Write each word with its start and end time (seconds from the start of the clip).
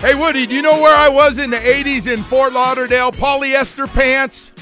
Hey, 0.00 0.14
Woody, 0.14 0.46
do 0.46 0.54
you 0.54 0.62
know 0.62 0.80
where 0.80 0.96
I 0.96 1.08
was 1.08 1.38
in 1.38 1.50
the 1.50 1.56
80s 1.56 2.06
in 2.06 2.22
Fort 2.22 2.52
Lauderdale? 2.52 3.10
Polyester 3.10 3.92
pants, 3.92 4.52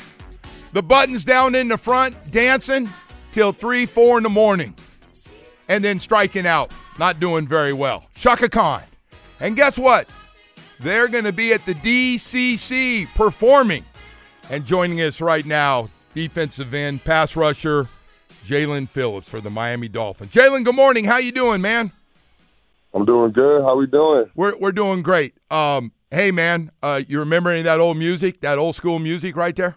the 0.73 0.83
buttons 0.83 1.27
down 1.27 1.55
in 1.55 1.69
the 1.69 1.77
front, 1.77 2.17
dancing 2.33 2.89
till 3.33 3.53
3, 3.53 3.85
4 3.85 4.17
in 4.17 4.23
the 4.23 4.31
morning, 4.31 4.75
and 5.69 5.85
then 5.85 5.99
striking 5.99 6.47
out, 6.47 6.73
not 6.99 7.21
doing 7.21 7.47
very 7.47 7.75
well. 7.75 8.07
Chaka 8.15 8.49
Khan. 8.49 8.83
And 9.39 9.57
guess 9.57 9.79
what? 9.79 10.09
They're 10.81 11.07
going 11.07 11.25
to 11.25 11.35
be 11.35 11.53
at 11.53 11.67
the 11.67 11.75
DCC 11.75 13.07
performing. 13.15 13.85
And 14.49 14.65
joining 14.65 15.03
us 15.03 15.21
right 15.21 15.45
now, 15.45 15.91
defensive 16.15 16.73
end, 16.73 17.05
pass 17.05 17.37
rusher, 17.37 17.91
Jaelan 18.47 18.89
Phillips 18.89 19.29
for 19.29 19.43
the 19.43 19.51
Miami 19.51 19.89
Dolphins. 19.89 20.31
Jaelan, 20.31 20.65
good 20.65 20.75
morning. 20.75 21.05
How 21.05 21.19
you 21.19 21.33
doing, 21.33 21.61
man? 21.61 21.93
I'm 22.97 23.05
doing 23.05 23.33
good. 23.33 23.63
How 23.63 23.77
we 23.77 23.87
doing? 23.87 24.31
We're 24.35 24.57
we're 24.57 24.73
doing 24.73 25.03
great. 25.03 25.35
Um, 25.51 25.93
hey 26.11 26.31
man, 26.31 26.71
uh, 26.83 27.03
you 27.07 27.19
remember 27.19 27.51
any 27.51 27.59
of 27.59 27.67
that 27.67 27.79
old 27.79 27.99
music, 27.99 28.41
that 28.41 28.57
old 28.57 28.75
school 28.75 28.99
music 28.99 29.37
right 29.37 29.55
there? 29.55 29.77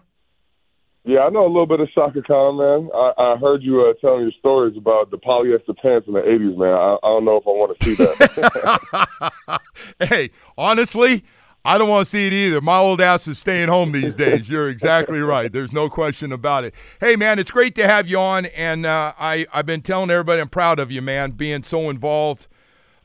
Yeah, 1.04 1.20
I 1.20 1.28
know 1.28 1.44
a 1.44 1.48
little 1.48 1.66
bit 1.66 1.80
of 1.80 1.90
Chaka 1.94 2.22
Khan, 2.22 2.56
man. 2.56 2.90
I, 2.94 3.12
I 3.18 3.36
heard 3.36 3.62
you 3.62 3.82
uh, 3.82 3.92
telling 4.00 4.22
your 4.22 4.32
stories 4.38 4.74
about 4.76 5.10
the 5.10 5.18
polyester 5.18 5.76
pants 5.76 6.08
in 6.08 6.14
the 6.14 6.20
'80s, 6.20 6.56
man. 6.56 6.72
I, 6.72 6.96
I 7.02 7.08
don't 7.08 7.26
know 7.26 7.36
if 7.36 7.46
I 7.46 7.50
want 7.50 7.78
to 7.78 7.84
see 7.84 7.94
that. 7.96 9.60
hey, 10.08 10.30
honestly, 10.56 11.22
I 11.62 11.76
don't 11.76 11.90
want 11.90 12.06
to 12.06 12.10
see 12.10 12.26
it 12.26 12.32
either. 12.32 12.62
My 12.62 12.78
old 12.78 13.02
ass 13.02 13.28
is 13.28 13.38
staying 13.38 13.68
home 13.68 13.92
these 13.92 14.14
days. 14.14 14.48
You're 14.48 14.70
exactly 14.70 15.20
right. 15.20 15.52
There's 15.52 15.72
no 15.72 15.90
question 15.90 16.32
about 16.32 16.64
it. 16.64 16.72
Hey, 17.00 17.16
man, 17.16 17.38
it's 17.38 17.50
great 17.50 17.74
to 17.74 17.86
have 17.86 18.08
you 18.08 18.18
on, 18.18 18.46
and 18.46 18.86
uh, 18.86 19.12
I 19.18 19.46
I've 19.52 19.66
been 19.66 19.82
telling 19.82 20.08
everybody 20.08 20.40
I'm 20.40 20.48
proud 20.48 20.78
of 20.78 20.90
you, 20.90 21.02
man, 21.02 21.32
being 21.32 21.64
so 21.64 21.90
involved 21.90 22.46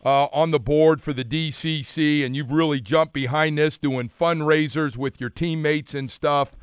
uh, 0.05 0.27
on 0.31 0.51
the 0.51 0.59
board 0.59 1.01
for 1.01 1.11
the 1.11 1.25
DCC, 1.25 2.23
and 2.23 2.35
you've 2.35 2.51
really 2.51 2.79
jumped 2.79 3.13
behind 3.13 3.57
this, 3.57 3.77
doing 3.77 4.07
fundraisers 4.07 4.95
with 4.95 5.19
your 5.19 5.31
teammates 5.31 5.95
and 5.95 6.11
stuff. 6.11 6.55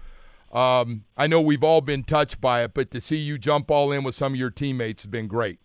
Um, 0.52 1.04
I 1.16 1.26
know 1.26 1.40
we've 1.40 1.64
all 1.64 1.80
been 1.80 2.04
touched 2.04 2.40
by 2.40 2.62
it, 2.62 2.72
but 2.72 2.92
to 2.92 3.00
see 3.00 3.16
you 3.16 3.38
jump 3.38 3.70
all 3.70 3.90
in 3.90 4.04
with 4.04 4.14
some 4.14 4.34
of 4.34 4.38
your 4.38 4.50
teammates 4.50 5.02
has 5.02 5.10
been 5.10 5.26
great. 5.26 5.58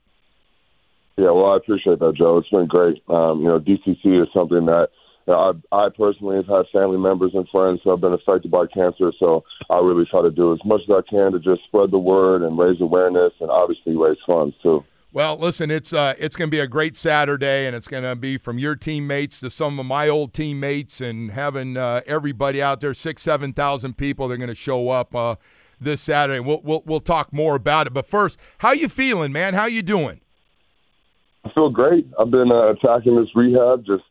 Yeah, 1.18 1.32
well, 1.32 1.52
I 1.52 1.58
appreciate 1.58 2.00
that, 2.00 2.16
Joe. 2.16 2.38
It's 2.38 2.50
been 2.50 2.68
great. 2.68 3.04
Um, 3.10 3.42
you 3.42 3.48
know, 3.48 3.60
DCC 3.60 4.22
is 4.24 4.30
something 4.34 4.66
that 4.66 4.88
you 5.28 5.34
know, 5.34 5.62
I, 5.72 5.76
I 5.86 5.90
personally 5.96 6.38
have 6.38 6.48
had 6.48 6.66
family 6.72 6.98
members 6.98 7.32
and 7.34 7.48
friends 7.50 7.82
who 7.84 7.92
have 7.92 8.02
been 8.02 8.14
affected 8.14 8.50
by 8.50 8.66
cancer, 8.74 9.12
so 9.20 9.44
I 9.70 9.80
really 9.80 10.06
try 10.10 10.22
to 10.22 10.32
do 10.32 10.54
as 10.54 10.60
much 10.66 10.82
as 10.88 10.96
I 10.96 11.02
can 11.08 11.34
to 11.34 11.40
just 11.40 11.64
spread 11.68 11.92
the 11.92 12.00
word 12.00 12.42
and 12.42 12.58
raise 12.58 12.82
awareness 12.82 13.34
and 13.40 13.52
obviously 13.52 13.96
raise 13.96 14.18
funds 14.26 14.56
too. 14.64 14.84
Well, 15.18 15.36
listen, 15.36 15.72
it's 15.72 15.94
uh, 15.94 16.14
it's 16.20 16.36
going 16.36 16.52
to 16.52 16.56
be 16.56 16.60
a 16.60 16.68
great 16.68 16.96
Saturday, 16.96 17.66
and 17.66 17.76
it's 17.76 17.88
going 17.88 18.04
to 18.04 18.16
be 18.16 18.38
from 18.38 18.60
your 18.60 18.76
teammates 18.76 19.40
to 19.40 19.50
some 19.50 19.80
of 19.80 19.88
my 19.88 20.08
old 20.08 20.32
teammates, 20.32 21.02
and 21.02 21.32
having 21.32 21.76
uh, 21.76 22.02
everybody 22.06 22.62
out 22.62 22.82
there, 22.82 22.94
six, 22.94 23.24
seven 23.24 23.52
thousand 23.52 23.98
people, 23.98 24.28
they're 24.28 24.38
going 24.38 24.48
to 24.48 24.54
show 24.54 24.90
up 24.90 25.16
uh, 25.16 25.38
this 25.82 26.02
Saturday. 26.02 26.40
We'll, 26.40 26.62
we'll 26.64 26.84
we'll 26.86 27.00
talk 27.00 27.34
more 27.34 27.56
about 27.56 27.88
it. 27.88 27.96
But 27.96 28.06
first, 28.06 28.38
how 28.60 28.74
you 28.74 28.88
feeling, 28.88 29.32
man? 29.32 29.56
How 29.56 29.66
you 29.66 29.82
doing? 29.82 30.22
I 31.44 31.52
feel 31.52 31.72
great. 31.72 32.08
I've 32.20 32.30
been 32.30 32.52
uh, 32.52 32.74
attacking 32.74 33.16
this 33.16 33.36
rehab, 33.36 33.88
just 33.88 34.04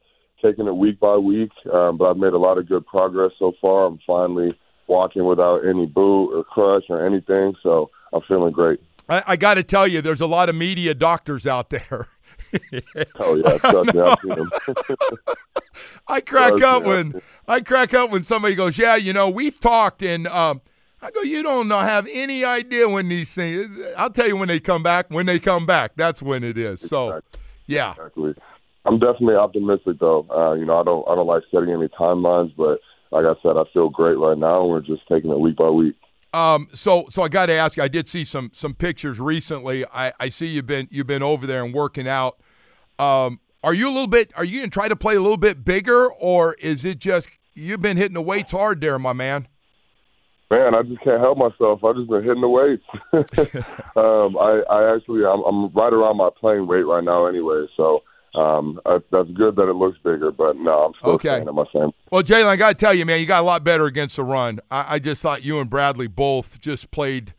taking 0.43 0.67
it 0.67 0.75
week 0.75 0.99
by 0.99 1.19
week, 1.19 1.53
um, 1.73 1.99
but 1.99 2.11
I've 2.11 2.17
made 2.17 2.33
a 2.33 2.39
lot 2.39 2.59
of 2.59 2.69
good 2.69 2.85
progress 2.85 3.31
so 3.39 3.53
far. 3.61 3.87
I'm 3.87 4.01
finally 4.05 4.59
walking 4.89 5.25
without 5.25 5.59
any 5.59 5.87
boot 5.87 6.37
or 6.37 6.43
crutch 6.43 6.87
or 6.89 7.07
anything, 7.07 7.55
so 7.63 7.91
I'm 8.13 8.23
feeling 8.27 8.53
great. 8.53 8.81
I, 9.09 9.23
I 9.27 9.37
got 9.37 9.55
to 9.55 9.63
tell 9.63 9.87
you, 9.87 10.01
there's 10.03 10.21
a 10.21 10.27
lot 10.27 10.49
of 10.49 10.55
media 10.55 10.95
doctors 10.95 11.47
out 11.47 11.71
there. 11.71 12.09
oh 13.19 13.35
yeah, 13.37 13.59
trust 13.59 13.95
me, 13.95 14.01
I've 14.01 14.19
seen 14.23 14.31
them. 14.31 14.51
I 16.09 16.21
crack 16.21 16.63
up 16.63 16.85
when 16.85 17.21
I 17.49 17.61
crack 17.61 17.95
up 17.95 18.11
when 18.11 18.25
somebody 18.25 18.55
goes, 18.55 18.79
"Yeah, 18.79 18.97
you 18.97 19.13
know, 19.13 19.29
we've 19.29 19.59
talked," 19.59 20.03
and 20.03 20.27
um, 20.29 20.61
I 21.03 21.11
go, 21.11 21.23
"You 21.23 21.43
don't 21.43 21.69
have 21.71 22.07
any 22.11 22.45
idea 22.45 22.89
when 22.89 23.09
these 23.09 23.33
things." 23.33 23.77
I'll 23.97 24.11
tell 24.11 24.29
you 24.29 24.37
when 24.37 24.49
they 24.49 24.61
come 24.61 24.83
back. 24.83 25.07
When 25.09 25.27
they 25.27 25.39
come 25.39 25.67
back, 25.67 25.93
that's 25.97 26.23
when 26.23 26.45
it 26.45 26.57
is. 26.57 26.81
So, 26.81 27.09
Exactly. 27.09 27.41
yeah. 27.67 27.91
Exactly. 27.93 28.35
I'm 28.85 28.99
definitely 29.01 29.35
optimistic 29.35 29.99
though. 29.99 30.27
Uh, 30.31 30.55
you 30.55 30.65
know, 30.65 30.79
I 30.79 30.85
don't 30.85 31.09
I 31.09 31.15
don't 31.15 31.27
like 31.27 31.43
setting 31.51 31.71
any 31.71 31.89
timelines, 31.89 32.55
but 32.57 32.79
like 33.11 33.25
I 33.25 33.35
said, 33.43 33.57
I 33.57 33.65
feel 33.73 33.89
great 33.89 34.19
right 34.19 34.39
now, 34.39 34.65
we're 34.65 34.81
just 34.81 35.03
taking 35.09 35.31
it 35.31 35.41
week 35.41 35.57
by 35.57 35.71
week. 35.71 35.97
Um, 36.37 36.69
so 36.75 37.07
so 37.09 37.23
I 37.23 37.29
got 37.29 37.47
to 37.47 37.55
ask 37.55 37.79
you. 37.79 37.83
I 37.83 37.89
did 37.89 38.09
see 38.09 38.23
some 38.23 38.51
some 38.53 38.75
pictures 38.75 39.19
recently. 39.19 39.87
I, 39.87 40.13
I 40.21 40.29
see 40.29 40.49
you've 40.49 40.67
been 40.67 40.87
you've 40.91 41.07
been 41.07 41.23
over 41.23 41.47
there 41.47 41.65
and 41.65 41.73
working 41.73 42.07
out. 42.07 42.39
Um, 42.99 43.41
are 43.65 43.73
you 43.73 43.89
a 43.89 43.91
little 43.91 44.07
bit? 44.07 44.33
Are 44.37 44.45
you 44.45 44.61
gonna 44.61 44.69
try 44.69 44.87
to 44.87 44.97
play 44.97 45.15
a 45.17 45.21
little 45.21 45.39
bit 45.39 45.65
bigger, 45.65 46.13
or 46.13 46.55
is 46.61 46.85
it 46.85 46.99
just 46.99 47.31
you've 47.55 47.81
been 47.81 47.97
hitting 47.97 48.13
the 48.13 48.21
weights 48.21 48.51
hard 48.51 48.83
there, 48.83 48.99
my 48.99 49.15
man? 49.15 49.49
Man, 50.51 50.75
I 50.75 50.83
just 50.83 51.01
can't 51.01 51.23
help 51.23 51.39
myself. 51.39 51.83
I've 51.83 51.97
just 51.97 52.11
been 52.11 52.23
hitting 52.23 52.43
the 52.43 52.49
weights. 52.49 52.85
um, 53.97 54.37
I, 54.37 54.63
I 54.71 54.95
actually, 54.95 55.25
I'm, 55.25 55.43
I'm 55.43 55.73
right 55.73 55.93
around 55.93 56.19
my 56.19 56.29
playing 56.39 56.69
weight 56.69 56.87
right 56.87 57.03
now, 57.03 57.27
anyway. 57.27 57.67
So 57.77 58.05
um, 58.37 58.81
that's 58.85 59.31
good 59.31 59.57
that 59.57 59.69
it 59.69 59.75
looks 59.75 59.99
bigger, 60.05 60.31
but 60.31 60.57
no, 60.57 60.85
I'm 60.87 60.93
still 60.99 61.11
Okay. 61.13 61.29
staying 61.29 61.49
at 61.49 61.55
my 61.55 61.65
same. 61.73 61.91
Well, 62.11 62.23
Jaelan, 62.23 62.47
I 62.47 62.57
got 62.57 62.69
to 62.71 62.75
tell 62.75 62.95
you, 62.95 63.05
man, 63.07 63.21
you 63.21 63.27
got 63.27 63.41
a 63.41 63.47
lot 63.47 63.65
better 63.65 63.87
against 63.87 64.17
the 64.17 64.25
run. 64.25 64.61
I, 64.71 64.95
I 64.95 64.99
just 64.99 65.23
thought 65.23 65.43
you 65.43 65.59
and 65.59 65.71
Bradley 65.71 66.07
both 66.07 66.61
just 66.61 66.91
played 66.91 67.35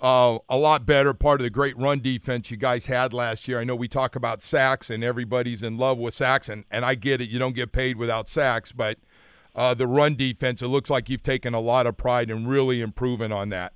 uh, 0.00 0.38
a 0.48 0.56
lot 0.56 0.84
better. 0.84 1.14
Part 1.14 1.40
of 1.40 1.44
the 1.44 1.50
great 1.50 1.76
run 1.78 2.00
defense 2.00 2.50
you 2.50 2.56
guys 2.56 2.86
had 2.86 3.12
last 3.14 3.48
year. 3.48 3.60
I 3.60 3.64
know 3.64 3.74
we 3.76 3.88
talk 3.88 4.16
about 4.16 4.42
sacks, 4.42 4.90
and 4.90 5.02
everybody's 5.04 5.62
in 5.62 5.78
love 5.78 5.98
with 5.98 6.14
sacks, 6.14 6.48
and, 6.48 6.64
and 6.70 6.84
I 6.84 6.94
get 6.94 7.20
it. 7.20 7.30
You 7.30 7.38
don't 7.38 7.54
get 7.54 7.72
paid 7.72 7.96
without 7.96 8.28
sacks, 8.28 8.72
but 8.72 8.98
uh, 9.54 9.72
the 9.72 9.86
run 9.86 10.16
defense, 10.16 10.60
it 10.62 10.66
looks 10.66 10.90
like 10.90 11.08
you've 11.08 11.22
taken 11.22 11.54
a 11.54 11.60
lot 11.60 11.86
of 11.86 11.96
pride 11.96 12.28
in 12.30 12.46
really 12.46 12.80
improving 12.80 13.32
on 13.32 13.48
that. 13.50 13.72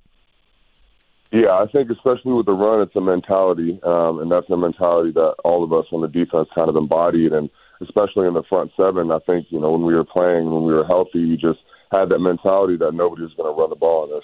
Yeah, 1.31 1.51
I 1.51 1.67
think 1.71 1.91
especially 1.91 2.33
with 2.33 2.47
the 2.47 2.53
run, 2.53 2.81
it's 2.81 2.95
a 2.95 3.01
mentality, 3.01 3.79
um, 3.83 4.19
and 4.19 4.31
that's 4.31 4.49
a 4.49 4.57
mentality 4.57 5.11
that 5.11 5.35
all 5.43 5.63
of 5.63 5.71
us 5.71 5.85
on 5.91 6.01
the 6.01 6.07
defense 6.07 6.49
kind 6.55 6.69
of 6.69 6.75
embodied, 6.75 7.33
and 7.33 7.49
especially 7.81 8.27
in 8.27 8.33
the 8.33 8.43
front 8.49 8.71
seven. 8.75 9.11
I 9.11 9.19
think 9.19 9.47
you 9.49 9.59
know 9.59 9.71
when 9.71 9.85
we 9.85 9.93
were 9.93 10.05
playing, 10.05 10.51
when 10.51 10.65
we 10.65 10.73
were 10.73 10.85
healthy, 10.85 11.25
we 11.25 11.37
just 11.37 11.59
had 11.91 12.09
that 12.09 12.19
mentality 12.19 12.77
that 12.77 12.93
nobody 12.93 13.23
was 13.23 13.33
going 13.37 13.53
to 13.53 13.59
run 13.59 13.69
the 13.69 13.75
ball 13.75 14.09
on 14.09 14.17
us. 14.17 14.23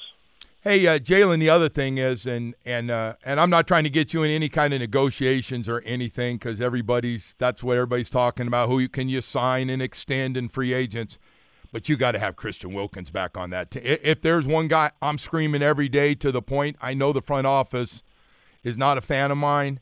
Hey, 0.61 0.87
uh, 0.87 0.97
Jaelan, 0.97 1.39
the 1.39 1.49
other 1.49 1.69
thing 1.69 1.99
is, 1.99 2.25
and 2.25 2.55
and 2.65 2.89
uh, 2.89 3.13
and 3.23 3.39
I'm 3.39 3.51
not 3.51 3.67
trying 3.67 3.83
to 3.83 3.89
get 3.91 4.11
you 4.11 4.23
in 4.23 4.31
any 4.31 4.49
kind 4.49 4.73
of 4.73 4.79
negotiations 4.79 5.69
or 5.69 5.83
anything 5.85 6.37
because 6.37 6.59
everybody's 6.59 7.35
that's 7.37 7.61
what 7.61 7.77
everybody's 7.77 8.09
talking 8.09 8.47
about. 8.47 8.67
Who 8.67 8.79
you, 8.79 8.89
can 8.89 9.09
you 9.09 9.21
sign 9.21 9.69
and 9.69 9.79
extend 9.79 10.37
in 10.37 10.49
free 10.49 10.73
agents? 10.73 11.19
But 11.75 11.89
you 11.89 11.97
got 11.97 12.13
to 12.13 12.19
have 12.19 12.37
Christian 12.37 12.73
Wilkins 12.73 13.11
back 13.11 13.35
on 13.35 13.49
that. 13.49 13.71
t- 13.71 13.79
If 13.81 14.21
there's 14.21 14.47
one 14.47 14.69
guy 14.69 14.91
I'm 15.01 15.17
screaming 15.17 15.61
every 15.61 15.89
day 15.89 16.15
to 16.15 16.31
the 16.31 16.41
point 16.41 16.77
I 16.79 16.93
know 16.93 17.11
the 17.11 17.21
front 17.21 17.45
office 17.45 18.01
is 18.63 18.77
not 18.77 18.97
a 18.97 19.01
fan 19.01 19.29
of 19.29 19.37
mine, 19.37 19.81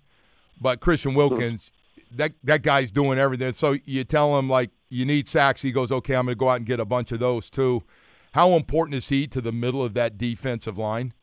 but 0.59 0.79
Christian 0.79 1.13
Wilkins, 1.13 1.69
that 2.09 2.31
that 2.43 2.63
guy's 2.63 2.89
doing 2.89 3.19
everything. 3.19 3.51
So 3.51 3.77
you 3.85 4.03
tell 4.05 4.39
him 4.39 4.49
like 4.49 4.71
you 4.89 5.05
need 5.05 5.27
sacks, 5.27 5.61
he 5.61 5.71
goes, 5.71 5.91
okay, 5.91 6.15
I'm 6.15 6.25
going 6.25 6.35
to 6.35 6.39
go 6.39 6.49
out 6.49 6.55
and 6.55 6.65
get 6.65 6.79
a 6.79 6.85
bunch 6.85 7.11
of 7.11 7.19
those 7.19 7.47
too. 7.51 7.83
How 8.31 8.53
important 8.53 8.95
is 8.95 9.09
he 9.09 9.27
to 9.27 9.39
the 9.39 9.51
middle 9.51 9.83
of 9.83 9.93
that 9.93 10.17
defensive 10.17 10.79
line? 10.79 11.13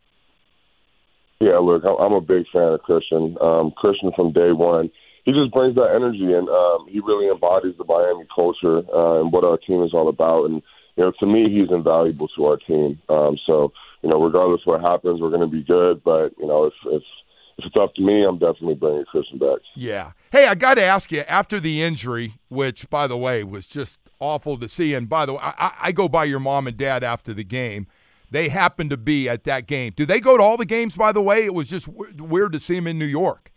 Yeah, 1.41 1.59
look, 1.59 1.83
I'm 1.85 2.13
a 2.13 2.21
big 2.21 2.45
fan 2.53 2.75
of 2.75 2.83
Christian. 2.83 3.37
Um, 3.41 3.73
Christian 3.77 4.13
from 4.15 4.33
day 4.33 4.53
one, 4.53 4.93
he 5.31 5.41
just 5.41 5.53
brings 5.53 5.77
that 5.77 5.94
energy, 5.94 6.32
and 6.32 6.49
um, 6.49 6.87
he 6.88 6.99
really 6.99 7.29
embodies 7.29 7.75
the 7.79 7.85
Miami 7.85 8.27
culture 8.35 8.79
uh, 8.93 9.21
and 9.21 9.32
what 9.32 9.44
our 9.44 9.59
team 9.59 9.82
is 9.85 9.94
all 9.94 10.09
about. 10.09 10.47
And 10.47 10.62
you 10.97 11.05
know, 11.05 11.12
to 11.21 11.27
me, 11.27 11.49
he's 11.49 11.71
invaluable 11.71 12.29
to 12.37 12.47
our 12.47 12.56
team. 12.56 13.00
Um, 13.09 13.38
so 13.47 13.73
you 14.03 14.09
know, 14.11 14.21
regardless 14.21 14.62
what 14.65 14.81
happens, 14.81 15.21
we're 15.21 15.31
going 15.31 15.41
to 15.41 15.47
be 15.47 15.62
good. 15.62 16.03
But 16.03 16.31
you 16.38 16.47
know, 16.47 16.65
if 16.65 16.75
if 16.87 17.03
if 17.59 17.67
it's 17.67 17.77
up 17.81 17.94
to 17.94 18.03
me, 18.03 18.25
I'm 18.25 18.38
definitely 18.38 18.75
bringing 18.75 19.05
Christian 19.05 19.38
back. 19.38 19.59
Yeah. 19.77 20.12
Hey, 20.32 20.47
I 20.47 20.55
got 20.56 20.75
to 20.75 20.82
ask 20.82 21.12
you 21.12 21.21
after 21.21 21.61
the 21.61 21.81
injury, 21.81 22.35
which 22.49 22.91
by 22.91 23.06
the 23.06 23.17
way 23.17 23.44
was 23.44 23.67
just 23.67 23.99
awful 24.19 24.59
to 24.59 24.69
see. 24.69 24.94
And 24.94 25.09
by 25.09 25.26
the 25.26 25.35
way, 25.35 25.41
I, 25.43 25.75
I 25.81 25.93
go 25.93 26.09
by 26.09 26.25
your 26.25 26.41
mom 26.41 26.67
and 26.67 26.76
dad 26.76 27.05
after 27.05 27.33
the 27.33 27.44
game. 27.44 27.87
They 28.33 28.49
happened 28.49 28.91
to 28.91 28.97
be 28.97 29.29
at 29.29 29.44
that 29.44 29.67
game. 29.67 29.93
Do 29.97 30.06
they 30.06 30.21
go 30.21 30.37
to 30.37 30.43
all 30.43 30.56
the 30.56 30.65
games? 30.65 30.97
By 30.97 31.12
the 31.12 31.21
way, 31.21 31.44
it 31.44 31.53
was 31.53 31.67
just 31.67 31.87
w- 31.87 32.12
weird 32.23 32.53
to 32.53 32.61
see 32.61 32.76
them 32.76 32.87
in 32.87 32.97
New 32.99 33.06
York. 33.06 33.50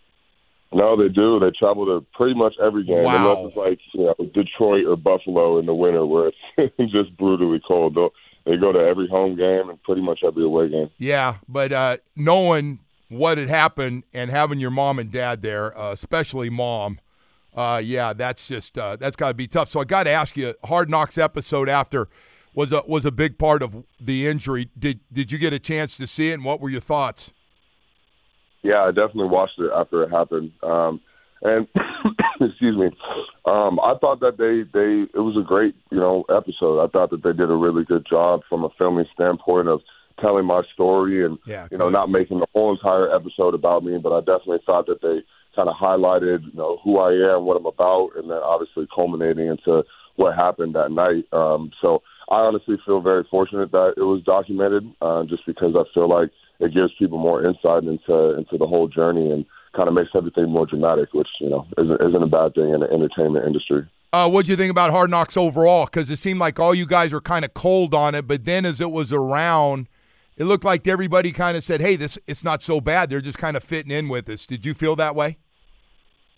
No, 0.74 0.96
they 0.96 1.10
do. 1.10 1.40
They 1.40 1.52
travel 1.52 1.86
to 1.86 2.06
pretty 2.14 2.36
much 2.36 2.54
every 2.62 2.84
game, 2.84 3.04
wow. 3.04 3.16
unless 3.16 3.50
it's 3.50 3.58
like 3.58 3.80
you 3.94 4.06
know 4.06 4.16
Detroit 4.34 4.86
or 4.86 4.96
Buffalo 4.96 5.60
in 5.60 5.66
the 5.66 5.74
winter, 5.74 6.06
where 6.06 6.32
it's 6.58 6.76
just 6.92 7.16
brutally 7.18 7.62
cold. 7.68 7.96
They'll, 7.96 8.12
they 8.46 8.58
go 8.58 8.72
to 8.72 8.80
every 8.80 9.08
home 9.08 9.36
game 9.36 9.70
and 9.70 9.82
pretty 9.84 10.02
much 10.02 10.22
every 10.26 10.44
away 10.44 10.70
game. 10.70 10.90
Yeah, 10.98 11.38
but 11.48 11.72
uh, 11.72 11.98
knowing 12.16 12.80
what 13.10 13.38
had 13.38 13.50
happened 13.50 14.04
and 14.14 14.32
having 14.32 14.60
your 14.60 14.72
mom 14.72 15.00
and 15.00 15.12
dad 15.12 15.42
there, 15.42 15.78
uh, 15.78 15.92
especially 15.92 16.50
mom, 16.50 17.00
uh, 17.56 17.82
yeah, 17.84 18.14
that's 18.14 18.48
just 18.48 18.78
uh, 18.78 18.96
that's 18.96 19.16
got 19.16 19.30
to 19.30 19.34
be 19.34 19.48
tough. 19.48 19.70
So 19.70 19.80
I 19.80 19.84
got 19.84 20.04
to 20.04 20.10
ask 20.10 20.36
you, 20.36 20.56
Hard 20.66 20.90
Knocks 20.90 21.18
episode 21.18 21.70
after 21.70 22.10
was 22.56 22.72
a 22.72 22.84
was 22.88 23.06
a 23.06 23.12
big 23.12 23.38
part 23.38 23.62
of 23.62 23.84
the 24.00 24.28
injury. 24.28 24.70
Did 24.78 25.02
did 25.12 25.32
you 25.32 25.38
get 25.38 25.54
a 25.54 25.60
chance 25.60 25.98
to 25.98 26.08
see 26.08 26.32
it, 26.32 26.34
and 26.34 26.44
what 26.44 26.60
were 26.60 26.70
your 26.70 26.82
thoughts? 26.82 27.32
Yeah, 28.64 28.84
I 28.84 28.88
definitely 28.88 29.28
watched 29.28 29.60
it 29.60 29.72
after 29.76 30.04
it 30.04 30.10
happened. 30.10 30.52
Um, 30.64 31.02
and 31.44 31.68
excuse 32.42 32.78
me, 32.78 32.88
um, 33.46 33.80
I 33.80 33.96
thought 34.00 34.22
that 34.22 34.38
they 34.38 34.64
they 34.74 35.04
it 35.14 35.22
was 35.22 35.38
a 35.38 35.46
great 35.46 35.76
you 35.92 36.00
know 36.00 36.24
episode. 36.30 36.84
I 36.84 36.88
thought 36.88 37.12
that 37.12 37.24
they 37.24 37.34
did 37.34 37.52
a 37.52 37.56
really 37.56 37.84
good 37.84 38.06
job 38.10 38.42
from 38.50 38.64
a 38.64 38.70
filming 38.78 39.06
standpoint 39.14 39.68
of 39.68 39.82
telling 40.20 40.46
my 40.46 40.62
story 40.74 41.26
and 41.26 41.38
yeah, 41.46 41.68
you 41.72 41.78
know 41.78 41.90
not 41.90 42.10
making 42.10 42.40
the 42.40 42.48
whole 42.54 42.72
entire 42.72 43.14
episode 43.14 43.54
about 43.54 43.84
me, 43.84 43.98
but 43.98 44.14
I 44.14 44.20
definitely 44.20 44.60
thought 44.66 44.88
that 44.88 45.02
they 45.02 45.22
kind 45.56 45.70
of 45.70 45.76
highlighted 45.76 46.44
you 46.44 46.58
know 46.58 46.80
who 46.84 46.98
I 47.00 47.12
am, 47.36 47.46
what 47.46 47.58
I'm 47.58 47.66
about, 47.66 48.12
and 48.16 48.30
then 48.30 48.40
obviously 48.44 48.88
culminating 48.96 49.48
into 49.48 49.84
what 50.16 50.36
happened 50.36 50.76
that 50.76 50.92
night. 50.92 51.26
Um, 51.34 51.72
so 51.82 52.04
I 52.30 52.36
honestly 52.36 52.78
feel 52.86 53.02
very 53.02 53.26
fortunate 53.30 53.72
that 53.72 53.96
it 53.98 54.04
was 54.04 54.24
documented, 54.24 54.90
uh, 55.02 55.24
just 55.26 55.46
because 55.46 55.76
I 55.76 55.84
feel 55.94 56.08
like 56.08 56.30
it 56.64 56.74
gives 56.74 56.94
people 56.98 57.18
more 57.18 57.46
insight 57.46 57.84
into 57.84 58.38
into 58.38 58.58
the 58.58 58.68
whole 58.68 58.88
journey 58.88 59.32
and 59.32 59.46
kind 59.76 59.88
of 59.88 59.94
makes 59.94 60.12
everything 60.16 60.50
more 60.50 60.66
dramatic, 60.66 61.14
which 61.14 61.28
you 61.40 61.50
know 61.50 61.66
isn't, 61.78 62.02
isn't 62.02 62.24
a 62.24 62.28
bad 62.28 62.54
thing 62.56 62.74
in 62.74 62.80
the 62.80 62.92
entertainment 62.92 63.46
industry. 63.46 63.86
Uh, 64.14 64.30
what 64.30 64.46
do 64.46 64.52
you 64.52 64.56
think 64.56 64.70
about 64.72 64.92
Hard 64.92 65.10
Knocks 65.10 65.36
overall? 65.36 65.86
Because 65.86 66.10
it 66.10 66.18
seemed 66.18 66.40
like 66.40 66.60
all 66.60 66.76
you 66.76 66.86
guys 66.86 67.12
were 67.12 67.22
kind 67.22 67.44
of 67.44 67.54
cold 67.54 67.96
on 67.96 68.14
it, 68.14 68.28
but 68.28 68.46
then 68.46 68.64
as 68.64 68.80
it 68.80 68.92
was 68.92 69.12
around, 69.12 69.88
it 70.38 70.44
looked 70.44 70.64
like 70.64 70.88
everybody 70.88 71.32
kind 71.32 71.58
of 71.58 71.64
said, 71.64 71.82
"Hey, 71.82 71.96
this 71.96 72.18
it's 72.28 72.44
not 72.44 72.64
so 72.64 72.80
bad." 72.80 73.10
They're 73.10 73.22
just 73.22 73.38
kind 73.38 73.58
of 73.58 73.64
fitting 73.64 73.92
in 73.92 74.10
with 74.10 74.30
us. 74.30 74.46
Did 74.46 74.66
you 74.66 74.74
feel 74.74 74.96
that 74.96 75.16
way? 75.16 75.38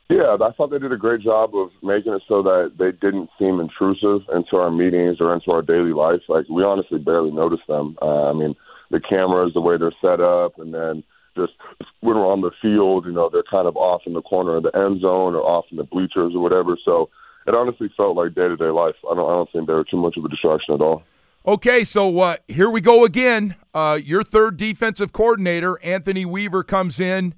Yeah, 0.09 0.37
I 0.39 0.51
thought 0.51 0.69
they 0.69 0.77
did 0.77 0.91
a 0.91 0.97
great 0.97 1.21
job 1.21 1.55
of 1.55 1.71
making 1.81 2.13
it 2.13 2.21
so 2.27 2.43
that 2.43 2.73
they 2.77 2.91
didn't 2.91 3.29
seem 3.39 3.59
intrusive 3.59 4.21
into 4.33 4.55
our 4.57 4.69
meetings 4.69 5.17
or 5.19 5.33
into 5.33 5.51
our 5.51 5.63
daily 5.63 5.93
life. 5.93 6.21
Like 6.29 6.47
we 6.47 6.63
honestly 6.63 6.99
barely 6.99 7.31
noticed 7.31 7.65
them. 7.67 7.97
Uh, 8.01 8.29
I 8.29 8.33
mean, 8.33 8.55
the 8.95 9.01
cameras, 9.01 9.51
the 9.53 9.61
way 9.61 9.77
they're 9.77 9.91
set 10.01 10.21
up, 10.21 10.57
and 10.57 10.73
then 10.73 11.03
just 11.35 11.51
when 11.99 12.15
we're 12.15 12.31
on 12.31 12.39
the 12.39 12.51
field, 12.61 13.05
you 13.05 13.11
know, 13.11 13.29
they're 13.29 13.43
kind 13.43 13.67
of 13.67 13.75
off 13.75 14.03
in 14.05 14.13
the 14.13 14.21
corner 14.21 14.55
of 14.55 14.63
the 14.63 14.75
end 14.75 15.01
zone 15.01 15.35
or 15.35 15.41
off 15.41 15.65
in 15.69 15.77
the 15.77 15.83
bleachers 15.83 16.33
or 16.33 16.41
whatever. 16.41 16.77
So 16.85 17.09
it 17.45 17.53
honestly 17.53 17.91
felt 17.97 18.15
like 18.15 18.33
day 18.33 18.47
to 18.47 18.55
day 18.55 18.69
life. 18.69 18.95
I 19.09 19.15
don't, 19.15 19.29
I 19.29 19.33
don't 19.33 19.51
think 19.51 19.67
they 19.67 19.73
were 19.73 19.83
too 19.83 19.97
much 19.97 20.15
of 20.15 20.23
a 20.23 20.29
distraction 20.29 20.75
at 20.75 20.81
all. 20.81 21.03
Okay, 21.45 21.83
so 21.83 22.19
uh, 22.19 22.37
here 22.47 22.69
we 22.69 22.81
go 22.81 23.03
again. 23.03 23.55
Uh, 23.73 23.99
your 24.01 24.23
third 24.23 24.57
defensive 24.57 25.11
coordinator, 25.11 25.77
Anthony 25.83 26.25
Weaver, 26.25 26.63
comes 26.63 26.99
in. 26.99 27.35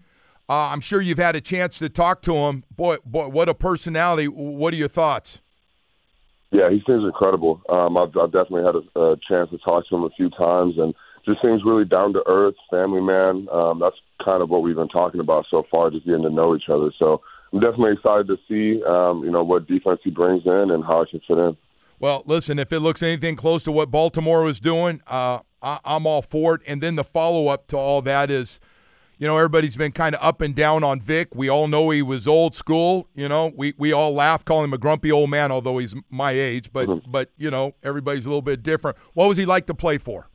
Uh, 0.47 0.69
I'm 0.69 0.79
sure 0.79 1.01
you've 1.01 1.17
had 1.17 1.35
a 1.35 1.41
chance 1.41 1.79
to 1.79 1.89
talk 1.89 2.21
to 2.21 2.35
him. 2.35 2.63
Boy, 2.73 2.97
boy, 3.03 3.27
what 3.27 3.49
a 3.49 3.53
personality! 3.53 4.27
What 4.27 4.73
are 4.73 4.77
your 4.77 4.87
thoughts? 4.87 5.41
Yeah, 6.51 6.69
he 6.69 6.81
seems 6.87 7.03
incredible. 7.03 7.61
Um, 7.67 7.97
I've, 7.97 8.15
I've 8.15 8.31
definitely 8.31 8.63
had 8.63 8.75
a, 8.75 8.99
a 9.01 9.17
chance 9.27 9.49
to 9.49 9.57
talk 9.57 9.85
to 9.89 9.95
him 9.95 10.03
a 10.03 10.09
few 10.11 10.29
times, 10.29 10.75
and 10.77 10.93
just 11.27 11.41
seems 11.41 11.61
really 11.65 11.85
down 11.85 12.13
to 12.13 12.23
earth, 12.25 12.55
family 12.71 13.01
man. 13.01 13.47
Um, 13.51 13.79
that's 13.79 13.97
kind 14.23 14.41
of 14.41 14.49
what 14.49 14.63
we've 14.63 14.75
been 14.75 14.87
talking 14.87 15.19
about 15.19 15.45
so 15.51 15.63
far, 15.69 15.91
just 15.91 16.05
getting 16.05 16.23
to 16.23 16.29
know 16.29 16.55
each 16.55 16.69
other. 16.69 16.91
So 16.97 17.21
I'm 17.53 17.59
definitely 17.59 17.93
excited 17.93 18.27
to 18.27 18.37
see, 18.47 18.83
um, 18.83 19.23
you 19.23 19.31
know, 19.31 19.43
what 19.43 19.67
defense 19.67 19.99
he 20.03 20.09
brings 20.09 20.45
in 20.45 20.71
and 20.71 20.83
how 20.83 21.01
it 21.01 21.09
can 21.09 21.21
fit 21.27 21.37
in. 21.37 21.57
Well, 21.99 22.23
listen, 22.25 22.59
if 22.59 22.71
it 22.71 22.79
looks 22.79 23.03
anything 23.03 23.35
close 23.35 23.63
to 23.63 23.71
what 23.71 23.91
Baltimore 23.91 24.43
was 24.43 24.59
doing, 24.59 25.01
uh, 25.07 25.39
I- 25.61 25.79
I'm 25.83 26.05
all 26.05 26.21
for 26.21 26.55
it. 26.55 26.61
And 26.67 26.81
then 26.81 26.95
the 26.95 27.03
follow 27.03 27.47
up 27.47 27.67
to 27.67 27.77
all 27.77 28.01
that 28.03 28.29
is, 28.29 28.59
you 29.17 29.27
know, 29.27 29.35
everybody's 29.35 29.75
been 29.75 29.91
kind 29.91 30.13
of 30.13 30.23
up 30.23 30.41
and 30.41 30.55
down 30.55 30.83
on 30.83 31.01
Vic. 31.01 31.29
We 31.33 31.49
all 31.49 31.67
know 31.67 31.89
he 31.89 32.03
was 32.03 32.27
old 32.27 32.53
school. 32.53 33.07
You 33.15 33.27
know, 33.27 33.51
we, 33.55 33.73
we 33.77 33.91
all 33.91 34.13
laugh 34.13 34.45
calling 34.45 34.65
him 34.65 34.73
a 34.73 34.77
grumpy 34.77 35.11
old 35.11 35.31
man, 35.31 35.51
although 35.51 35.79
he's 35.79 35.95
my 36.09 36.31
age. 36.31 36.71
But 36.71 36.87
mm-hmm. 36.87 37.11
but 37.11 37.31
you 37.35 37.49
know, 37.49 37.73
everybody's 37.81 38.25
a 38.25 38.29
little 38.29 38.43
bit 38.43 38.61
different. 38.61 38.95
What 39.15 39.27
was 39.27 39.37
he 39.37 39.45
like 39.45 39.65
to 39.67 39.73
play 39.73 39.97
for? 39.97 40.29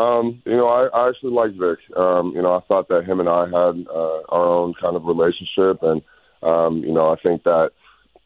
Um, 0.00 0.42
you 0.46 0.56
know, 0.56 0.68
I, 0.68 0.86
I 0.96 1.08
actually 1.08 1.32
like 1.32 1.52
Vic. 1.52 1.78
Um, 1.96 2.32
you 2.34 2.42
know, 2.42 2.54
I 2.54 2.60
thought 2.66 2.88
that 2.88 3.04
him 3.04 3.20
and 3.20 3.28
I 3.28 3.44
had 3.44 3.86
uh, 3.88 4.22
our 4.28 4.46
own 4.46 4.74
kind 4.80 4.96
of 4.96 5.04
relationship, 5.04 5.82
and 5.82 6.00
um, 6.42 6.82
you 6.82 6.92
know, 6.92 7.10
I 7.10 7.16
think 7.22 7.42
that 7.44 7.70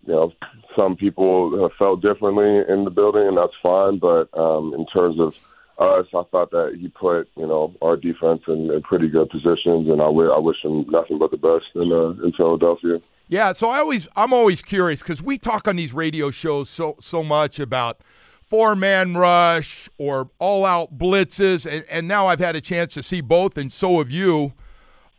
you 0.06 0.12
know 0.12 0.32
some 0.76 0.96
people 0.96 1.70
felt 1.78 2.02
differently 2.02 2.62
in 2.72 2.84
the 2.84 2.90
building, 2.90 3.26
and 3.26 3.36
that's 3.36 3.54
fine. 3.62 3.98
But 3.98 4.28
um, 4.38 4.74
in 4.74 4.86
terms 4.86 5.18
of 5.18 5.34
us, 5.78 6.06
I 6.14 6.22
thought 6.30 6.50
that 6.52 6.76
he 6.78 6.88
put 6.88 7.28
you 7.36 7.46
know 7.46 7.74
our 7.82 7.96
defense 7.96 8.42
in, 8.46 8.70
in 8.70 8.82
pretty 8.82 9.08
good 9.08 9.30
positions, 9.30 9.88
and 9.88 10.00
I, 10.00 10.06
w- 10.06 10.30
I 10.30 10.38
wish 10.38 10.62
him 10.62 10.86
nothing 10.88 11.18
but 11.18 11.32
the 11.32 11.38
best 11.38 11.66
in 11.74 11.90
uh, 11.90 12.24
in 12.24 12.32
Philadelphia. 12.36 13.00
Yeah, 13.26 13.52
so 13.52 13.68
I 13.68 13.78
always 13.78 14.06
I'm 14.14 14.32
always 14.32 14.62
curious 14.62 15.00
because 15.00 15.22
we 15.22 15.38
talk 15.38 15.66
on 15.66 15.76
these 15.76 15.92
radio 15.92 16.30
shows 16.30 16.68
so 16.68 16.96
so 17.00 17.24
much 17.24 17.58
about 17.58 18.00
four 18.44 18.76
man 18.76 19.16
rush 19.16 19.88
or 19.98 20.30
all 20.38 20.64
out 20.64 20.98
blitzes. 20.98 21.70
And, 21.70 21.84
and, 21.88 22.06
now 22.06 22.26
I've 22.26 22.40
had 22.40 22.56
a 22.56 22.60
chance 22.60 22.94
to 22.94 23.02
see 23.02 23.20
both, 23.20 23.56
and 23.56 23.72
so 23.72 23.98
have 23.98 24.10
you. 24.10 24.52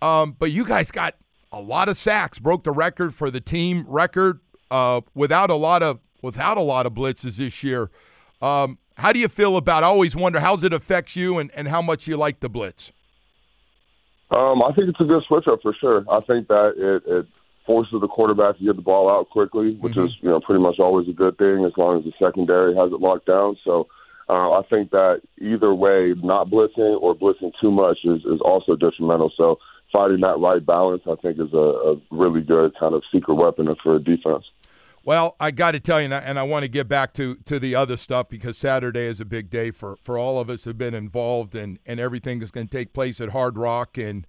Um, 0.01 0.36
but 0.38 0.51
you 0.51 0.65
guys 0.65 0.91
got 0.91 1.15
a 1.51 1.60
lot 1.60 1.89
of 1.89 1.98
sacks, 1.98 2.39
broke 2.39 2.63
the 2.63 2.72
record 2.72 3.13
for 3.13 3.32
the 3.32 3.41
team 3.41 3.86
record 3.88 4.39
uh, 4.70 5.01
without 5.13 5.50
a 5.50 5.55
lot 5.55 5.82
of 5.82 6.00
without 6.22 6.58
a 6.58 6.62
lot 6.62 6.86
of 6.86 6.94
blitzes 6.94 7.38
this 7.38 7.63
year. 7.63 7.89
Um, 8.41 8.77
how 8.98 9.12
do 9.12 9.20
you 9.20 9.27
feel 9.27 9.58
about? 9.58 9.84
I 9.84 9.88
always 9.88 10.15
wonder 10.15 10.39
how 10.39 10.55
it 10.55 10.74
affects 10.74 11.15
you 11.15 11.38
and, 11.38 11.51
and 11.55 11.67
how 11.67 11.82
much 11.82 12.08
you 12.08 12.17
like 12.17 12.39
the 12.39 12.50
blitz. 12.50 12.91
Um, 14.32 14.62
I 14.63 14.72
think 14.74 14.89
it's 14.89 15.00
a 15.00 15.05
good 15.05 15.24
switch 15.27 15.48
up 15.48 15.60
for 15.62 15.74
sure. 15.79 16.03
I 16.10 16.20
think 16.22 16.48
that 16.48 16.74
it, 16.77 17.03
it 17.10 17.25
forces 17.65 18.00
the 18.00 18.07
quarterback 18.07 18.57
to 18.57 18.63
get 18.63 18.75
the 18.75 18.81
ball 18.81 19.10
out 19.10 19.29
quickly, 19.29 19.75
which 19.75 19.93
mm-hmm. 19.93 20.05
is 20.05 20.12
you 20.22 20.29
know 20.29 20.39
pretty 20.39 20.62
much 20.62 20.79
always 20.79 21.07
a 21.07 21.13
good 21.13 21.38
thing 21.38 21.65
as 21.65 21.74
long 21.77 21.98
as 21.98 22.05
the 22.05 22.13
secondary 22.19 22.75
has 22.75 22.91
it 22.91 23.00
locked 23.00 23.25
down. 23.27 23.57
So 23.63 23.88
uh, 24.29 24.51
I 24.51 24.62
think 24.69 24.91
that 24.91 25.22
either 25.39 25.74
way, 25.74 26.13
not 26.24 26.50
blitzing 26.50 27.01
or 27.01 27.15
blitzing 27.15 27.51
too 27.62 27.72
much 27.72 28.00
is 28.03 28.22
is 28.25 28.41
also 28.41 28.75
detrimental. 28.75 29.31
So 29.36 29.60
finding 29.91 30.22
that 30.22 30.39
right 30.39 30.65
balance, 30.65 31.03
I 31.05 31.15
think, 31.22 31.39
is 31.39 31.53
a, 31.53 31.57
a 31.57 31.95
really 32.12 32.41
good 32.41 32.74
kind 32.79 32.93
of 32.93 33.03
secret 33.12 33.36
weapon 33.36 33.74
for 33.84 33.95
a 33.95 34.00
defense. 34.00 34.45
Well, 35.05 35.36
I 35.39 35.51
got 35.51 35.72
to 35.72 35.79
tell 35.79 36.01
you, 36.01 36.12
and 36.12 36.39
I 36.39 36.41
want 36.41 36.63
to 36.63 36.67
get 36.67 36.88
back 36.88 37.13
to, 37.13 37.36
to 37.45 37.60
the 37.60 37.75
other 37.75 37.95
stuff 37.95 38.27
because 38.27 38.57
Saturday 38.57 39.05
is 39.05 39.22
a 39.22 39.25
big 39.25 39.51
day 39.51 39.69
for, 39.69 39.98
for 39.98 40.17
all 40.17 40.39
of 40.39 40.50
us 40.50 40.63
who've 40.63 40.75
been 40.75 40.95
involved, 40.95 41.53
and, 41.53 41.77
and 41.86 42.00
everything 42.00 42.39
that's 42.39 42.51
going 42.51 42.67
to 42.67 42.75
take 42.75 42.91
place 42.91 43.22
at 43.22 43.29
Hard 43.29 43.55
Rock 43.55 44.00
and 44.00 44.25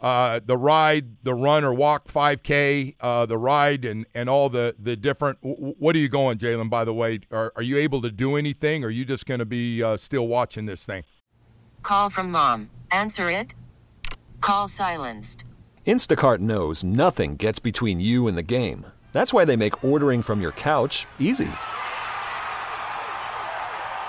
uh, 0.00 0.40
the 0.44 0.56
ride, 0.56 1.24
the 1.24 1.34
run 1.34 1.64
or 1.64 1.72
walk 1.72 2.08
5K, 2.08 2.96
uh, 3.00 3.26
the 3.26 3.38
ride, 3.38 3.84
and, 3.84 4.06
and 4.14 4.28
all 4.28 4.48
the, 4.48 4.74
the 4.78 4.96
different. 4.96 5.38
What 5.42 5.96
are 5.96 5.98
you 5.98 6.08
going, 6.08 6.38
Jaelan? 6.38 6.68
By 6.68 6.84
the 6.84 6.94
way, 6.94 7.20
are, 7.30 7.52
are 7.56 7.62
you 7.62 7.78
able 7.78 8.02
to 8.02 8.10
do 8.10 8.36
anything, 8.36 8.84
or 8.84 8.88
are 8.88 8.90
you 8.90 9.04
just 9.04 9.26
going 9.26 9.40
to 9.40 9.46
be 9.46 9.82
uh, 9.82 9.96
still 9.96 10.28
watching 10.28 10.66
this 10.66 10.84
thing? 10.84 11.04
Call 11.82 12.10
from 12.10 12.30
mom. 12.30 12.70
Answer 12.90 13.30
it. 13.30 13.54
Call 14.40 14.68
silenced. 14.68 15.44
Instacart 15.86 16.40
knows 16.40 16.82
nothing 16.82 17.36
gets 17.36 17.58
between 17.58 18.00
you 18.00 18.26
and 18.28 18.36
the 18.36 18.42
game. 18.42 18.86
That's 19.12 19.32
why 19.32 19.44
they 19.44 19.56
make 19.56 19.82
ordering 19.84 20.20
from 20.20 20.40
your 20.40 20.52
couch 20.52 21.06
easy. 21.18 21.48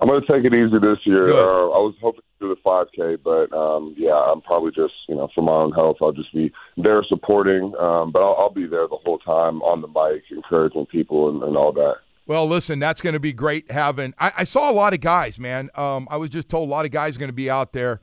I'm 0.00 0.08
going 0.08 0.20
to 0.20 0.26
take 0.26 0.44
it 0.44 0.54
easy 0.54 0.78
this 0.78 0.98
year. 1.04 1.30
Uh, 1.30 1.68
I 1.68 1.78
was 1.78 1.94
hoping 2.00 2.22
to 2.40 2.46
do 2.46 2.54
the 2.54 2.60
5K, 2.62 3.18
but 3.22 3.54
um, 3.54 3.94
yeah, 3.98 4.14
I'm 4.14 4.40
probably 4.40 4.70
just, 4.70 4.94
you 5.08 5.14
know, 5.14 5.28
for 5.34 5.42
my 5.42 5.52
own 5.52 5.72
health, 5.72 5.98
I'll 6.00 6.12
just 6.12 6.32
be 6.32 6.50
there 6.78 7.04
supporting. 7.06 7.74
Um, 7.78 8.10
but 8.10 8.22
I'll, 8.22 8.36
I'll 8.38 8.54
be 8.54 8.66
there 8.66 8.88
the 8.88 8.96
whole 9.04 9.18
time 9.18 9.60
on 9.60 9.82
the 9.82 9.88
mic, 9.88 10.22
encouraging 10.30 10.86
people 10.86 11.28
and, 11.28 11.42
and 11.42 11.56
all 11.56 11.72
that. 11.72 11.96
Well, 12.26 12.46
listen, 12.46 12.78
that's 12.78 13.00
going 13.00 13.14
to 13.14 13.20
be 13.20 13.32
great 13.32 13.70
having. 13.70 14.14
I, 14.18 14.32
I, 14.38 14.44
saw 14.44 14.70
a 14.70 14.72
lot 14.72 14.94
of 14.94 15.00
guys, 15.00 15.38
man. 15.38 15.68
Um, 15.74 16.06
I 16.10 16.16
was 16.16 16.30
just 16.30 16.48
told 16.48 16.68
a 16.68 16.70
lot 16.70 16.84
of 16.84 16.92
guys 16.92 17.16
are 17.16 17.18
going 17.18 17.28
to 17.28 17.32
be 17.32 17.50
out 17.50 17.72
there. 17.72 18.00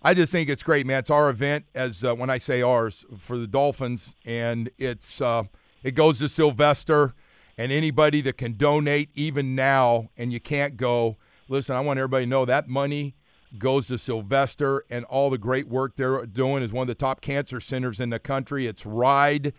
I 0.00 0.14
just 0.14 0.30
think 0.30 0.48
it's 0.48 0.62
great, 0.62 0.86
man. 0.86 1.00
It's 1.00 1.10
our 1.10 1.28
event, 1.28 1.64
as 1.74 2.04
uh, 2.04 2.14
when 2.14 2.30
I 2.30 2.38
say 2.38 2.62
ours, 2.62 3.04
for 3.18 3.36
the 3.36 3.46
Dolphins, 3.46 4.14
and 4.24 4.70
it's 4.78 5.20
uh, 5.20 5.44
it 5.82 5.92
goes 5.92 6.18
to 6.20 6.28
Sylvester, 6.28 7.14
and 7.58 7.72
anybody 7.72 8.20
that 8.20 8.36
can 8.36 8.52
donate, 8.52 9.10
even 9.14 9.54
now, 9.54 10.08
and 10.16 10.32
you 10.32 10.40
can't 10.40 10.76
go. 10.76 11.16
Listen, 11.48 11.76
I 11.76 11.80
want 11.80 11.98
everybody 11.98 12.24
to 12.24 12.30
know 12.30 12.44
that 12.44 12.68
money 12.68 13.14
goes 13.58 13.86
to 13.88 13.98
Sylvester 13.98 14.84
and 14.90 15.04
all 15.06 15.30
the 15.30 15.38
great 15.38 15.68
work 15.68 15.96
they're 15.96 16.26
doing 16.26 16.62
is 16.62 16.72
one 16.72 16.82
of 16.82 16.88
the 16.88 16.94
top 16.94 17.20
cancer 17.20 17.60
centers 17.60 18.00
in 18.00 18.10
the 18.10 18.18
country. 18.18 18.66
It's 18.66 18.82
ridedcc.com. 18.82 19.52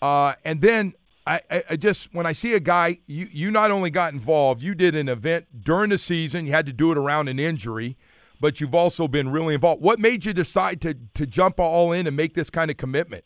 Uh, 0.00 0.34
and 0.44 0.60
then 0.60 0.94
I, 1.26 1.40
I, 1.70 1.76
just 1.76 2.12
when 2.14 2.26
I 2.26 2.32
see 2.32 2.52
a 2.52 2.60
guy, 2.60 2.98
you 3.06 3.28
you 3.32 3.50
not 3.50 3.70
only 3.70 3.88
got 3.90 4.12
involved, 4.12 4.62
you 4.62 4.74
did 4.74 4.94
an 4.94 5.08
event 5.08 5.64
during 5.64 5.88
the 5.90 5.98
season. 5.98 6.46
You 6.46 6.52
had 6.52 6.66
to 6.66 6.72
do 6.72 6.92
it 6.92 6.98
around 6.98 7.28
an 7.28 7.38
injury, 7.38 7.96
but 8.40 8.60
you've 8.60 8.74
also 8.74 9.08
been 9.08 9.30
really 9.30 9.54
involved. 9.54 9.80
What 9.82 9.98
made 9.98 10.26
you 10.26 10.34
decide 10.34 10.82
to 10.82 10.94
to 11.14 11.26
jump 11.26 11.58
all 11.58 11.92
in 11.92 12.06
and 12.06 12.14
make 12.14 12.34
this 12.34 12.50
kind 12.50 12.70
of 12.70 12.76
commitment? 12.76 13.24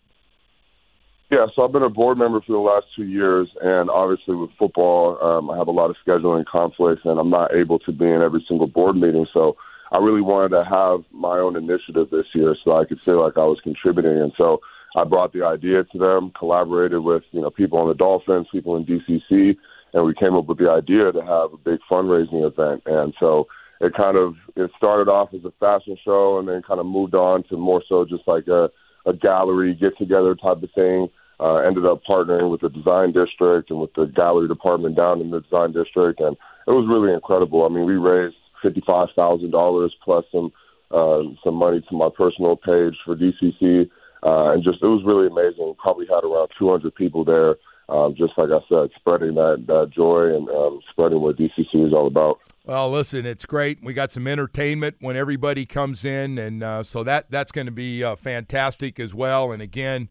Yeah, 1.30 1.46
so 1.54 1.62
I've 1.62 1.72
been 1.72 1.82
a 1.82 1.90
board 1.90 2.16
member 2.16 2.40
for 2.40 2.52
the 2.52 2.58
last 2.58 2.86
two 2.96 3.04
years, 3.04 3.48
and 3.60 3.90
obviously 3.90 4.34
with 4.34 4.50
football, 4.58 5.22
um, 5.22 5.50
I 5.50 5.58
have 5.58 5.68
a 5.68 5.72
lot 5.72 5.90
of 5.90 5.96
scheduling 6.06 6.46
conflicts, 6.46 7.02
and 7.04 7.20
I'm 7.20 7.28
not 7.28 7.54
able 7.54 7.78
to 7.80 7.92
be 7.92 8.06
in 8.06 8.22
every 8.22 8.42
single 8.48 8.66
board 8.66 8.96
meeting. 8.96 9.26
So 9.34 9.56
I 9.92 9.98
really 9.98 10.22
wanted 10.22 10.56
to 10.56 10.64
have 10.64 11.04
my 11.12 11.38
own 11.38 11.54
initiative 11.54 12.08
this 12.10 12.24
year, 12.34 12.56
so 12.64 12.78
I 12.78 12.86
could 12.86 13.00
feel 13.02 13.22
like 13.22 13.36
I 13.36 13.44
was 13.44 13.60
contributing, 13.62 14.16
and 14.22 14.32
so 14.38 14.62
I 14.96 15.04
brought 15.04 15.34
the 15.34 15.44
idea 15.44 15.84
to 15.84 15.98
them, 15.98 16.32
collaborated 16.38 17.00
with 17.00 17.24
you 17.32 17.42
know 17.42 17.50
people 17.50 17.78
on 17.78 17.88
the 17.88 17.94
Dolphins, 17.94 18.46
people 18.50 18.76
in 18.76 18.86
DCC, 18.86 19.54
and 19.92 20.06
we 20.06 20.14
came 20.14 20.34
up 20.34 20.46
with 20.46 20.56
the 20.56 20.70
idea 20.70 21.12
to 21.12 21.20
have 21.20 21.52
a 21.52 21.58
big 21.62 21.80
fundraising 21.90 22.46
event. 22.46 22.82
And 22.86 23.12
so 23.20 23.48
it 23.82 23.92
kind 23.94 24.16
of 24.16 24.34
it 24.56 24.70
started 24.78 25.10
off 25.10 25.34
as 25.34 25.44
a 25.44 25.52
fashion 25.60 25.98
show, 26.02 26.38
and 26.38 26.48
then 26.48 26.62
kind 26.62 26.80
of 26.80 26.86
moved 26.86 27.14
on 27.14 27.42
to 27.44 27.58
more 27.58 27.82
so 27.86 28.06
just 28.06 28.26
like 28.26 28.48
a, 28.48 28.70
a 29.08 29.12
gallery 29.12 29.74
get 29.74 29.96
together 29.98 30.34
type 30.34 30.62
of 30.62 30.70
thing. 30.74 31.08
Uh, 31.40 31.58
ended 31.58 31.86
up 31.86 32.02
partnering 32.08 32.50
with 32.50 32.60
the 32.60 32.68
design 32.68 33.12
district 33.12 33.70
and 33.70 33.80
with 33.80 33.94
the 33.94 34.06
gallery 34.06 34.48
department 34.48 34.96
down 34.96 35.20
in 35.20 35.30
the 35.30 35.40
design 35.40 35.72
district, 35.72 36.18
and 36.18 36.36
it 36.66 36.72
was 36.72 36.84
really 36.90 37.14
incredible. 37.14 37.64
I 37.64 37.68
mean, 37.68 37.86
we 37.86 37.94
raised 37.94 38.34
fifty 38.60 38.82
five 38.84 39.08
thousand 39.14 39.52
dollars 39.52 39.94
plus 40.04 40.24
some 40.32 40.52
uh, 40.90 41.22
some 41.44 41.54
money 41.54 41.80
to 41.88 41.94
my 41.94 42.08
personal 42.16 42.56
page 42.56 42.96
for 43.04 43.14
DCC 43.14 43.88
uh, 44.22 44.52
and 44.52 44.64
just 44.64 44.82
it 44.82 44.86
was 44.86 45.02
really 45.06 45.28
amazing. 45.28 45.74
Probably 45.78 46.06
had 46.06 46.24
around 46.24 46.50
200 46.58 46.94
people 46.94 47.24
there. 47.24 47.56
Um, 47.88 48.14
just 48.14 48.34
like 48.36 48.50
I 48.50 48.60
said, 48.68 48.90
spreading 48.96 49.34
that, 49.36 49.64
that 49.66 49.90
joy 49.94 50.36
and 50.36 50.46
um, 50.50 50.80
spreading 50.90 51.22
what 51.22 51.38
DCC 51.38 51.86
is 51.86 51.94
all 51.94 52.06
about. 52.06 52.38
Well, 52.66 52.90
listen, 52.90 53.24
it's 53.24 53.46
great. 53.46 53.82
We 53.82 53.94
got 53.94 54.12
some 54.12 54.26
entertainment 54.26 54.96
when 55.00 55.16
everybody 55.16 55.64
comes 55.64 56.04
in, 56.04 56.36
and 56.36 56.62
uh, 56.62 56.82
so 56.82 57.02
that 57.04 57.30
that's 57.30 57.50
going 57.50 57.66
to 57.66 57.72
be 57.72 58.04
uh, 58.04 58.14
fantastic 58.14 59.00
as 59.00 59.14
well. 59.14 59.52
And 59.52 59.62
again, 59.62 60.10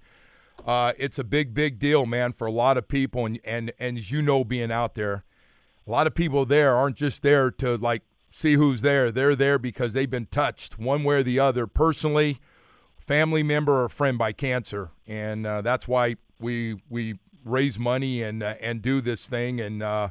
uh, 0.65 0.93
it's 0.98 1.19
a 1.19 1.24
big, 1.24 1.53
big 1.53 1.77
deal, 1.77 2.07
man, 2.07 2.34
for 2.34 2.48
a 2.48 2.51
lot 2.51 2.77
of 2.77 2.88
people. 2.88 3.27
And, 3.27 3.39
and 3.43 3.72
and 3.79 4.00
as 4.00 4.12
you 4.12 4.24
know, 4.24 4.43
being 4.43 4.72
out 4.72 4.96
there, 4.96 5.24
a 5.86 5.91
lot 5.91 6.07
of 6.07 6.15
people 6.15 6.48
there 6.48 6.74
aren't 6.74 6.96
just 6.96 7.22
there 7.22 7.51
to 7.51 7.77
like 7.77 8.01
see 8.31 8.53
who's 8.53 8.81
there. 8.81 9.12
They're 9.12 9.36
there 9.36 9.60
because 9.60 9.93
they've 9.93 10.10
been 10.10 10.25
touched 10.25 10.79
one 10.79 11.03
way 11.03 11.17
or 11.17 11.24
the 11.24 11.39
other, 11.39 11.67
personally 11.67 12.39
family 13.07 13.41
member 13.41 13.84
or 13.84 13.89
friend 13.89 14.17
by 14.17 14.34
cancer, 14.34 14.91
and 15.07 15.48
uh, 15.48 15.62
that's 15.62 15.88
why 15.88 16.17
we 16.39 16.79
we 16.89 17.17
raise 17.48 17.80
money 17.80 18.22
and 18.22 18.44
uh, 18.44 18.56
and 18.62 18.82
do 18.82 19.01
this 19.01 19.27
thing. 19.27 19.60
And 19.60 19.82
uh, 19.82 20.10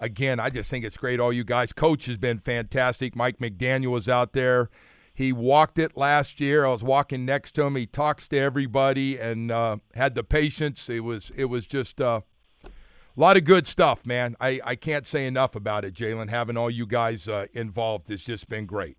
again, 0.00 0.40
I 0.40 0.50
just 0.50 0.70
think 0.70 0.84
it's 0.84 0.96
great. 0.96 1.20
All 1.20 1.32
you 1.32 1.44
guys, 1.44 1.72
coach 1.72 2.06
has 2.06 2.18
been 2.18 2.38
fantastic. 2.38 3.16
Mike 3.16 3.38
McDaniel 3.38 3.90
was 3.90 4.08
out 4.08 4.32
there. 4.32 4.70
He 5.14 5.32
walked 5.32 5.78
it 5.78 5.96
last 5.96 6.40
year. 6.40 6.64
I 6.64 6.70
was 6.70 6.82
walking 6.82 7.24
next 7.26 7.52
to 7.52 7.64
him. 7.64 7.76
He 7.76 7.86
talks 7.86 8.28
to 8.28 8.38
everybody 8.38 9.18
and 9.18 9.50
uh, 9.50 9.76
had 9.94 10.14
the 10.14 10.24
patience. 10.24 10.88
It 10.88 11.00
was 11.00 11.30
it 11.36 11.46
was 11.46 11.66
just 11.66 12.00
uh, 12.00 12.22
a 12.64 13.20
lot 13.20 13.36
of 13.36 13.44
good 13.44 13.66
stuff, 13.66 14.06
man. 14.06 14.36
I, 14.40 14.60
I 14.64 14.74
can't 14.74 15.06
say 15.06 15.26
enough 15.26 15.54
about 15.54 15.84
it, 15.84 15.94
Jaelan. 15.94 16.30
Having 16.30 16.56
all 16.56 16.70
you 16.70 16.86
guys 16.86 17.28
uh, 17.28 17.46
involved 17.52 18.08
has 18.08 18.22
just 18.22 18.48
been 18.48 18.64
great. 18.64 18.96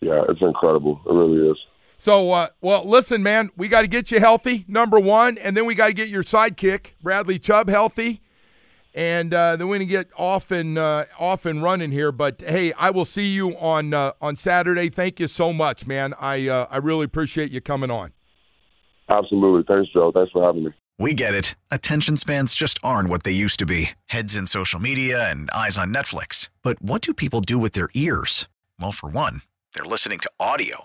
Yeah, 0.00 0.24
it's 0.28 0.42
incredible. 0.42 1.00
It 1.06 1.12
really 1.12 1.48
is. 1.50 1.56
So, 1.98 2.32
uh, 2.32 2.48
well, 2.60 2.84
listen, 2.84 3.22
man, 3.22 3.50
we 3.56 3.68
got 3.68 3.82
to 3.82 3.88
get 3.88 4.10
you 4.10 4.20
healthy, 4.20 4.64
number 4.68 5.00
one, 5.00 5.38
and 5.38 5.56
then 5.56 5.64
we 5.64 5.74
got 5.74 5.86
to 5.86 5.94
get 5.94 6.08
your 6.08 6.22
sidekick, 6.22 6.92
Bradley 7.02 7.38
Chubb, 7.38 7.68
healthy, 7.68 8.20
and 8.94 9.34
uh, 9.34 9.56
then 9.56 9.68
we're 9.68 9.78
gonna 9.78 9.86
get 9.86 10.08
off 10.16 10.50
and 10.50 10.78
uh, 10.78 11.04
off 11.18 11.46
and 11.46 11.62
running 11.62 11.90
here. 11.90 12.12
But 12.12 12.42
hey, 12.46 12.72
I 12.74 12.90
will 12.90 13.04
see 13.04 13.26
you 13.26 13.56
on 13.58 13.92
uh, 13.92 14.12
on 14.20 14.36
Saturday. 14.36 14.88
Thank 14.88 15.18
you 15.18 15.28
so 15.28 15.52
much, 15.52 15.86
man. 15.86 16.14
I 16.20 16.48
uh, 16.48 16.66
I 16.70 16.76
really 16.78 17.04
appreciate 17.04 17.50
you 17.50 17.60
coming 17.60 17.90
on. 17.90 18.12
Absolutely, 19.08 19.64
thanks, 19.66 19.92
Joe. 19.92 20.12
Thanks 20.12 20.32
for 20.32 20.44
having 20.44 20.64
me. 20.64 20.70
We 20.96 21.12
get 21.12 21.34
it. 21.34 21.56
Attention 21.72 22.16
spans 22.16 22.54
just 22.54 22.78
aren't 22.84 23.08
what 23.08 23.24
they 23.24 23.32
used 23.32 23.58
to 23.58 23.66
be. 23.66 23.90
Heads 24.06 24.36
in 24.36 24.46
social 24.46 24.78
media 24.78 25.28
and 25.28 25.50
eyes 25.50 25.76
on 25.76 25.92
Netflix. 25.92 26.50
But 26.62 26.80
what 26.80 27.02
do 27.02 27.12
people 27.12 27.40
do 27.40 27.58
with 27.58 27.72
their 27.72 27.88
ears? 27.94 28.48
Well, 28.78 28.92
for 28.92 29.08
one, 29.08 29.42
they're 29.74 29.84
listening 29.84 30.20
to 30.20 30.30
audio. 30.38 30.84